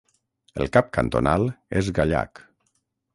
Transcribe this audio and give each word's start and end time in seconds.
El 0.63 0.69
cap 0.77 0.87
cantonal 0.97 1.45
és 1.83 1.91
Galhac. 1.99 2.43